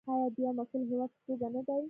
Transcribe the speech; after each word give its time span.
آیا 0.09 0.27
د 0.33 0.35
یو 0.43 0.51
مسوول 0.57 0.81
هیواد 0.89 1.09
په 1.15 1.21
توګه 1.27 1.47
نه 1.55 1.61
دی؟ 1.67 1.77